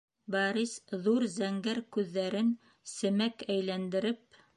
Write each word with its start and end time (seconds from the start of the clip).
Борис, 0.35 0.71
ҙур 1.03 1.25
зәңгәр 1.33 1.81
күҙҙәрен 1.97 2.49
семәкәйләндереп: 2.93 4.25